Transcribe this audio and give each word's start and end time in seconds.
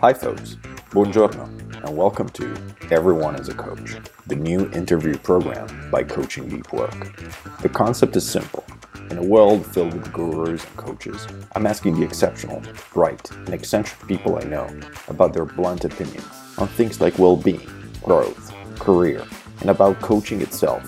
Hi, 0.00 0.12
folks. 0.12 0.54
Buongiorno, 0.90 1.48
and 1.84 1.96
welcome 1.96 2.28
to 2.28 2.56
Everyone 2.88 3.34
is 3.34 3.48
a 3.48 3.54
Coach, 3.54 3.96
the 4.28 4.36
new 4.36 4.70
interview 4.70 5.18
program 5.18 5.90
by 5.90 6.04
Coaching 6.04 6.48
Deep 6.48 6.72
Work. 6.72 7.20
The 7.62 7.68
concept 7.68 8.14
is 8.14 8.24
simple. 8.24 8.64
In 9.10 9.18
a 9.18 9.22
world 9.24 9.66
filled 9.66 9.94
with 9.94 10.12
gurus 10.12 10.64
and 10.64 10.76
coaches, 10.76 11.26
I'm 11.56 11.66
asking 11.66 11.98
the 11.98 12.04
exceptional, 12.04 12.62
bright, 12.94 13.28
and 13.32 13.48
eccentric 13.48 14.06
people 14.06 14.38
I 14.38 14.44
know 14.44 14.70
about 15.08 15.32
their 15.32 15.46
blunt 15.46 15.84
opinion 15.84 16.22
on 16.58 16.68
things 16.68 17.00
like 17.00 17.18
well 17.18 17.36
being, 17.36 17.68
growth, 18.00 18.54
career, 18.78 19.26
and 19.62 19.70
about 19.70 19.98
coaching 19.98 20.40
itself, 20.42 20.84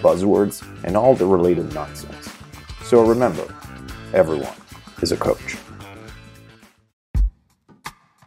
buzzwords, 0.00 0.66
and 0.82 0.96
all 0.96 1.14
the 1.14 1.26
related 1.26 1.74
nonsense. 1.74 2.30
So 2.84 3.04
remember, 3.04 3.54
everyone 4.14 4.56
is 5.02 5.12
a 5.12 5.16
coach. 5.18 5.58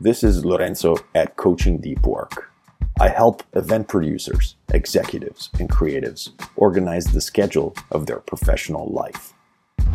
This 0.02 0.24
is 0.24 0.46
Lorenzo 0.46 0.96
at 1.14 1.36
Coaching 1.36 1.82
Deep 1.82 2.08
Work. 2.08 2.54
I 3.02 3.10
help 3.10 3.44
event 3.54 3.90
producers, 3.90 4.56
executives, 4.74 5.50
and 5.60 5.70
creatives 5.70 6.30
organize 6.56 7.04
the 7.04 7.20
schedule 7.20 7.76
of 7.92 8.06
their 8.06 8.20
professional 8.20 8.88
life. 8.94 9.34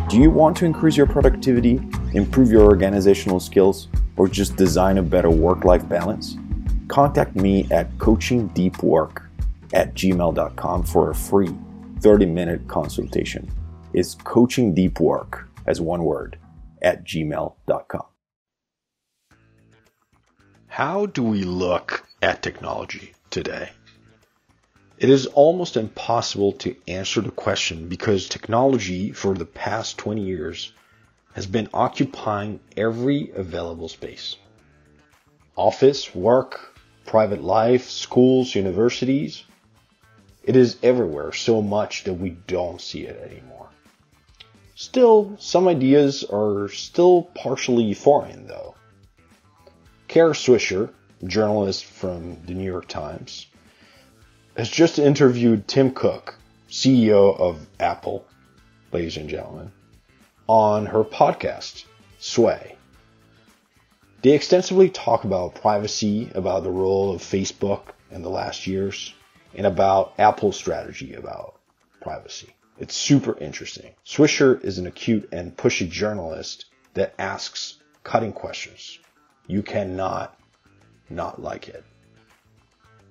Do 0.07 0.19
you 0.19 0.29
want 0.29 0.57
to 0.57 0.65
increase 0.65 0.95
your 0.95 1.07
productivity, 1.07 1.81
improve 2.13 2.51
your 2.51 2.65
organizational 2.65 3.39
skills, 3.39 3.87
or 4.15 4.27
just 4.27 4.55
design 4.55 4.99
a 4.99 5.01
better 5.01 5.31
work 5.31 5.65
life 5.65 5.89
balance? 5.89 6.37
Contact 6.87 7.35
me 7.35 7.67
at 7.71 7.89
coachingdeepwork 7.97 9.23
at 9.73 9.95
gmail.com 9.95 10.83
for 10.83 11.09
a 11.09 11.15
free 11.15 11.49
30 12.01 12.27
minute 12.27 12.67
consultation. 12.67 13.49
It's 13.93 14.13
coachingdeepwork 14.13 15.45
as 15.65 15.81
one 15.81 16.03
word 16.03 16.37
at 16.83 17.03
gmail.com. 17.05 18.05
How 20.75 21.05
do 21.05 21.23
we 21.23 21.43
look 21.43 22.05
at 22.21 22.43
technology 22.43 23.13
today? 23.29 23.69
It 24.97 25.09
is 25.09 25.25
almost 25.25 25.77
impossible 25.77 26.51
to 26.63 26.75
answer 26.85 27.21
the 27.21 27.31
question 27.31 27.87
because 27.87 28.27
technology 28.27 29.13
for 29.13 29.35
the 29.35 29.45
past 29.45 29.97
20 29.97 30.23
years 30.23 30.73
has 31.31 31.45
been 31.45 31.69
occupying 31.73 32.59
every 32.75 33.31
available 33.33 33.87
space. 33.87 34.35
Office, 35.55 36.13
work, 36.13 36.77
private 37.05 37.41
life, 37.41 37.89
schools, 37.89 38.53
universities. 38.53 39.45
It 40.43 40.57
is 40.57 40.75
everywhere 40.83 41.31
so 41.31 41.61
much 41.61 42.03
that 42.03 42.15
we 42.15 42.31
don't 42.31 42.81
see 42.81 43.05
it 43.05 43.17
anymore. 43.31 43.69
Still, 44.75 45.37
some 45.39 45.69
ideas 45.69 46.25
are 46.25 46.67
still 46.67 47.23
partially 47.33 47.93
foreign 47.93 48.47
though. 48.47 48.74
Kara 50.15 50.31
Swisher, 50.31 50.91
journalist 51.25 51.83
from 51.83 52.41
the 52.45 52.53
New 52.53 52.63
York 52.63 52.87
Times, 52.87 53.47
has 54.55 54.69
just 54.69 54.97
interviewed 54.97 55.67
Tim 55.67 55.91
Cook, 55.91 56.35
CEO 56.69 57.37
of 57.37 57.67
Apple, 57.81 58.25
ladies 58.93 59.17
and 59.17 59.27
gentlemen, 59.27 59.73
on 60.47 60.85
her 60.85 61.03
podcast, 61.03 61.83
Sway. 62.17 62.77
They 64.21 64.31
extensively 64.31 64.87
talk 64.87 65.25
about 65.25 65.55
privacy, 65.55 66.31
about 66.33 66.63
the 66.63 66.71
role 66.71 67.13
of 67.13 67.21
Facebook 67.21 67.87
in 68.09 68.21
the 68.21 68.29
last 68.29 68.67
years, 68.67 69.13
and 69.53 69.67
about 69.67 70.13
Apple's 70.17 70.55
strategy 70.55 71.15
about 71.15 71.59
privacy. 71.99 72.55
It's 72.79 72.95
super 72.95 73.37
interesting. 73.37 73.91
Swisher 74.05 74.63
is 74.63 74.77
an 74.77 74.87
acute 74.87 75.27
and 75.33 75.57
pushy 75.57 75.89
journalist 75.89 76.67
that 76.93 77.15
asks 77.19 77.79
cutting 78.05 78.31
questions 78.31 78.99
you 79.47 79.61
cannot 79.61 80.37
not 81.09 81.41
like 81.41 81.67
it. 81.67 81.83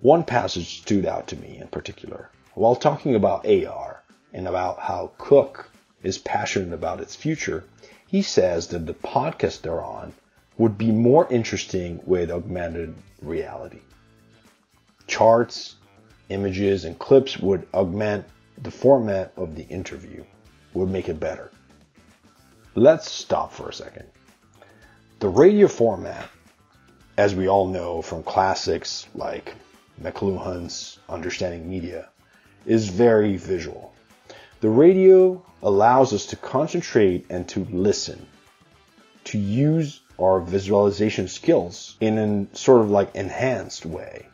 One 0.00 0.24
passage 0.24 0.80
stood 0.82 1.06
out 1.06 1.28
to 1.28 1.36
me 1.36 1.58
in 1.58 1.68
particular. 1.68 2.30
While 2.54 2.76
talking 2.76 3.14
about 3.14 3.46
AR 3.46 4.03
and 4.32 4.47
about 4.47 4.78
how 4.81 5.12
Cook 5.19 5.70
is 6.03 6.19
passionate 6.19 6.75
about 6.75 7.00
its 7.00 7.16
future, 7.16 7.64
he 8.06 8.22
says 8.22 8.69
that 8.69 8.86
the 8.86 8.94
podcast 8.94 9.62
they're 9.62 9.82
on 9.82 10.12
would 10.59 10.78
be 10.78 10.92
more 10.92 11.26
interesting 11.31 12.00
with 12.04 12.31
augmented 12.31 12.94
reality. 13.22 13.80
Charts, 15.06 15.76
images, 16.28 16.84
and 16.84 16.98
clips 16.98 17.38
would 17.38 17.66
augment 17.75 18.25
the 18.62 18.70
format 18.70 19.32
of 19.36 19.56
the 19.56 19.64
interview, 19.64 20.25
would 20.75 20.88
make 20.91 21.09
it 21.09 21.19
better. 21.19 21.50
Let's 22.75 23.10
stop 23.10 23.53
for 23.53 23.69
a 23.69 23.72
second. 23.72 24.06
The 25.24 25.30
radio 25.30 25.68
format, 25.68 26.28
as 27.16 27.34
we 27.34 27.48
all 27.48 27.66
know 27.66 28.02
from 28.02 28.22
classics 28.24 29.06
like 29.14 29.54
McLuhan's 29.98 30.98
Understanding 31.08 31.66
Media, 31.66 32.10
is 32.66 32.90
very 32.90 33.38
visual. 33.38 33.94
The 34.60 34.68
radio 34.68 35.42
allows 35.62 36.12
us 36.12 36.26
to 36.26 36.36
concentrate 36.36 37.24
and 37.30 37.48
to 37.48 37.64
listen, 37.70 38.26
to 39.24 39.38
use 39.38 40.02
our 40.20 40.40
visualization 40.40 41.28
skills 41.28 41.96
in 42.02 42.18
a 42.18 42.54
sort 42.54 42.82
of 42.82 42.91
like 42.91 43.14
enhanced 43.14 43.86
way 43.86 44.26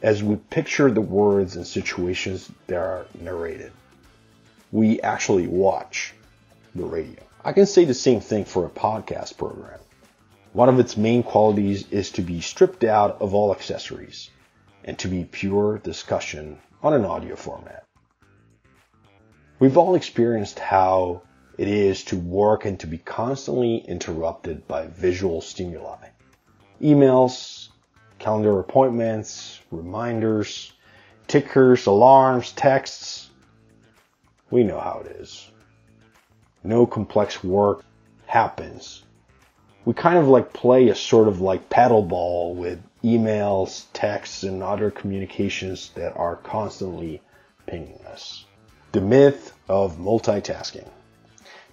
as 0.00 0.22
we 0.22 0.36
picture 0.36 0.92
the 0.92 1.00
words 1.00 1.56
and 1.56 1.66
situations 1.66 2.48
that 2.68 2.78
are 2.78 3.06
narrated. 3.20 3.72
We 4.70 5.00
actually 5.00 5.48
watch 5.48 6.14
the 6.76 6.84
radio. 6.84 7.18
I 7.44 7.52
can 7.52 7.66
say 7.66 7.84
the 7.84 7.94
same 7.94 8.20
thing 8.20 8.44
for 8.44 8.64
a 8.64 8.70
podcast 8.70 9.36
program. 9.38 9.80
One 10.56 10.70
of 10.70 10.78
its 10.78 10.96
main 10.96 11.22
qualities 11.22 11.86
is 11.90 12.10
to 12.12 12.22
be 12.22 12.40
stripped 12.40 12.82
out 12.82 13.20
of 13.20 13.34
all 13.34 13.52
accessories 13.52 14.30
and 14.86 14.98
to 15.00 15.06
be 15.06 15.22
pure 15.24 15.76
discussion 15.76 16.58
on 16.82 16.94
an 16.94 17.04
audio 17.04 17.36
format. 17.36 17.84
We've 19.58 19.76
all 19.76 19.94
experienced 19.94 20.58
how 20.58 21.20
it 21.58 21.68
is 21.68 22.04
to 22.04 22.16
work 22.16 22.64
and 22.64 22.80
to 22.80 22.86
be 22.86 22.96
constantly 22.96 23.84
interrupted 23.86 24.66
by 24.66 24.86
visual 24.86 25.42
stimuli. 25.42 26.08
Emails, 26.80 27.68
calendar 28.18 28.58
appointments, 28.58 29.60
reminders, 29.70 30.72
tickers, 31.26 31.84
alarms, 31.84 32.52
texts. 32.52 33.28
We 34.50 34.64
know 34.64 34.80
how 34.80 35.02
it 35.04 35.16
is. 35.18 35.50
No 36.64 36.86
complex 36.86 37.44
work 37.44 37.84
happens 38.24 39.02
we 39.86 39.94
kind 39.94 40.18
of 40.18 40.26
like 40.26 40.52
play 40.52 40.88
a 40.88 40.96
sort 40.96 41.28
of 41.28 41.40
like 41.40 41.70
paddle 41.70 42.02
ball 42.02 42.56
with 42.56 42.82
emails, 43.04 43.84
texts, 43.92 44.42
and 44.42 44.60
other 44.60 44.90
communications 44.90 45.90
that 45.94 46.16
are 46.16 46.34
constantly 46.34 47.22
pinging 47.66 48.00
us. 48.04 48.44
The 48.90 49.00
myth 49.00 49.52
of 49.68 49.96
multitasking. 49.96 50.88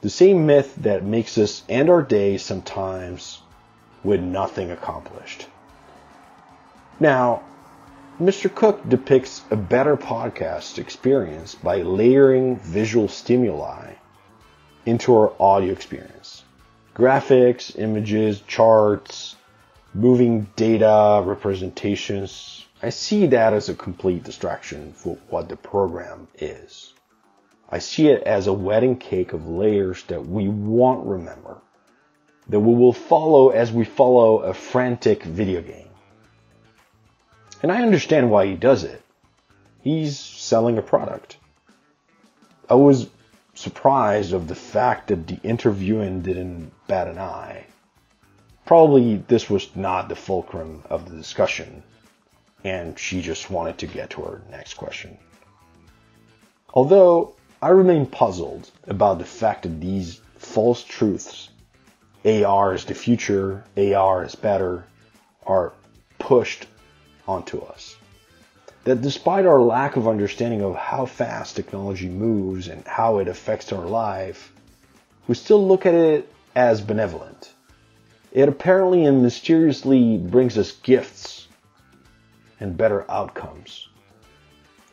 The 0.02 0.12
same 0.12 0.46
myth 0.46 0.76
that 0.82 1.04
makes 1.04 1.40
us 1.40 1.64
end 1.68 1.90
our 1.90 2.04
day 2.04 2.38
sometimes 2.38 3.42
with 4.04 4.22
nothing 4.22 4.70
accomplished. 4.70 5.48
Now, 7.00 7.42
Mr. 8.22 8.54
Cook 8.54 8.88
depicts 8.88 9.42
a 9.50 9.56
better 9.56 9.98
podcast 9.98 10.78
experience 10.78 11.56
by 11.56 11.82
layering 11.82 12.58
visual 12.58 13.08
stimuli 13.08 13.94
into 14.86 15.16
our 15.16 15.34
audio 15.40 15.74
experience 15.74 16.43
graphics, 16.96 17.78
images, 17.78 18.42
charts, 18.42 19.36
moving 19.94 20.48
data, 20.56 21.22
representations. 21.26 22.66
I 22.82 22.90
see 22.90 23.28
that 23.28 23.54
as 23.54 23.70
a 23.70 23.74
complete 23.74 24.24
distraction 24.24 24.94
for 24.94 25.18
what 25.30 25.50
the 25.50 25.56
program 25.56 26.28
is. 26.36 26.94
I 27.70 27.80
see 27.80 28.08
it 28.10 28.24
as 28.24 28.48
a 28.48 28.54
wedding 28.54 28.98
cake 28.98 29.34
of 29.34 29.48
layers 29.48 30.04
that 30.04 30.26
we 30.26 30.48
won't 30.48 31.08
remember, 31.08 31.62
that 32.50 32.60
we 32.60 32.76
will 32.76 32.94
follow 32.94 33.50
as 33.50 33.72
we 33.72 33.86
follow 33.86 34.40
a 34.40 34.54
frantic 34.54 35.24
video 35.24 35.62
game. 35.62 35.90
And 37.64 37.72
I 37.72 37.82
understand 37.82 38.30
why 38.30 38.46
he 38.46 38.56
does 38.56 38.84
it. 38.84 39.02
He's 39.82 40.20
selling 40.20 40.78
a 40.78 40.82
product. 40.82 41.38
I 42.70 42.76
was 42.76 43.10
surprised 43.54 44.34
of 44.34 44.48
the 44.48 44.56
fact 44.56 45.08
that 45.08 45.28
the 45.28 45.40
interviewing 45.44 46.22
didn't 46.22 46.72
bat 46.88 47.08
an 47.08 47.20
eye. 47.20 47.66
Probably 48.66 49.18
this 49.18 49.50
was 49.50 49.76
not 49.76 50.10
the 50.10 50.16
fulcrum 50.16 50.84
of 50.90 51.10
the 51.10 51.16
discussion, 51.16 51.84
and 52.64 52.98
she 52.98 53.22
just 53.22 53.50
wanted 53.50 53.78
to 53.80 53.88
get 53.88 54.12
to 54.12 54.22
her 54.22 54.42
next 54.50 54.76
question. 54.76 55.18
Although 56.74 57.36
I 57.62 57.70
remain 57.70 58.06
puzzled 58.06 58.70
about 58.88 59.20
the 59.20 59.26
fact 59.26 59.64
that 59.64 59.80
these 59.80 60.22
false 60.38 60.84
truths, 60.84 61.50
AR 62.26 62.74
is 62.74 62.86
the 62.86 62.96
future, 62.96 63.64
AR 63.78 64.24
is 64.24 64.36
better, 64.36 64.86
are 65.46 65.74
pushed 66.18 66.66
onto 67.28 67.60
us 67.60 67.96
that 68.84 69.02
despite 69.02 69.46
our 69.46 69.62
lack 69.62 69.96
of 69.96 70.08
understanding 70.08 70.62
of 70.62 70.76
how 70.76 71.06
fast 71.06 71.56
technology 71.56 72.10
moves 72.10 72.68
and 72.68 72.86
how 72.86 73.20
it 73.20 73.28
affects 73.28 73.72
our 73.72 73.86
life, 73.86 74.52
we 75.28 75.36
still 75.36 75.66
look 75.66 75.86
at 75.86 75.94
it 75.94 76.34
as 76.56 76.82
benevolent. 76.82 77.54
it 78.32 78.50
apparently 78.50 79.06
and 79.06 79.22
mysteriously 79.22 80.18
brings 80.18 80.58
us 80.58 80.72
gifts 80.72 81.48
and 82.60 82.76
better 82.76 83.10
outcomes. 83.10 83.88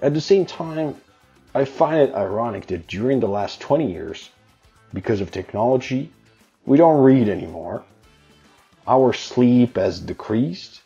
At 0.01 0.15
the 0.15 0.21
same 0.21 0.47
time, 0.47 0.97
I 1.55 1.65
find 1.65 2.01
it 2.01 2.15
ironic 2.15 2.67
that 2.67 2.87
during 2.87 3.19
the 3.19 3.29
last 3.29 3.61
20 3.61 3.91
years, 3.91 4.31
because 4.93 5.21
of 5.21 5.31
technology, 5.31 6.13
we 6.67 6.77
don't 6.79 7.03
read 7.03 7.29
anymore. 7.29 7.85
Our 8.87 9.13
sleep 9.13 9.77
has 9.77 10.01
decreased. 10.01 10.83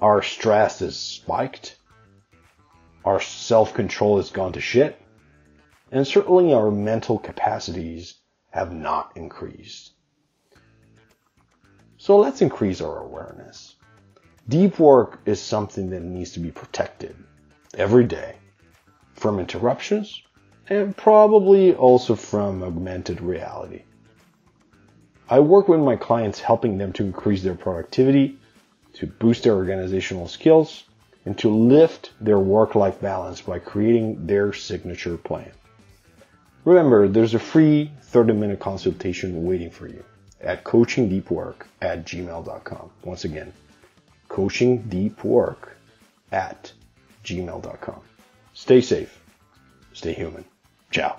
Our 0.00 0.22
stress 0.22 0.80
has 0.80 0.98
spiked. 0.98 1.76
Our 3.04 3.20
self-control 3.20 4.18
has 4.18 4.30
gone 4.30 4.52
to 4.52 4.60
shit. 4.60 5.00
And 5.90 6.06
certainly 6.06 6.54
our 6.54 6.70
mental 6.70 7.18
capacities 7.18 8.14
have 8.50 8.72
not 8.72 9.12
increased. 9.16 9.92
So 11.98 12.18
let's 12.18 12.42
increase 12.42 12.80
our 12.80 12.98
awareness. 12.98 13.76
Deep 14.48 14.78
work 14.78 15.20
is 15.24 15.40
something 15.40 15.90
that 15.90 16.02
needs 16.02 16.32
to 16.32 16.40
be 16.40 16.50
protected 16.50 17.14
every 17.74 18.04
day 18.04 18.36
from 19.14 19.38
interruptions 19.38 20.22
and 20.68 20.96
probably 20.96 21.74
also 21.74 22.14
from 22.14 22.62
augmented 22.62 23.20
reality. 23.20 23.82
I 25.28 25.40
work 25.40 25.68
with 25.68 25.80
my 25.80 25.96
clients 25.96 26.40
helping 26.40 26.76
them 26.78 26.92
to 26.94 27.04
increase 27.04 27.42
their 27.42 27.54
productivity, 27.54 28.38
to 28.94 29.06
boost 29.06 29.44
their 29.44 29.54
organizational 29.54 30.28
skills, 30.28 30.84
and 31.24 31.38
to 31.38 31.48
lift 31.48 32.12
their 32.20 32.38
work-life 32.38 33.00
balance 33.00 33.40
by 33.40 33.58
creating 33.58 34.26
their 34.26 34.52
signature 34.52 35.16
plan. 35.16 35.50
Remember, 36.64 37.08
there's 37.08 37.34
a 37.34 37.38
free 37.38 37.90
30-minute 38.12 38.60
consultation 38.60 39.44
waiting 39.44 39.70
for 39.70 39.88
you 39.88 40.04
at 40.40 40.64
coachingdeepwork 40.64 41.66
at 41.80 42.04
gmail.com. 42.04 42.90
Once 43.04 43.24
again, 43.24 43.52
coachingdeepwork 44.28 45.68
at 46.30 46.72
gmail.com. 47.24 48.00
Stay 48.54 48.80
safe. 48.80 49.22
Stay 49.92 50.12
human. 50.12 50.44
Ciao. 50.90 51.16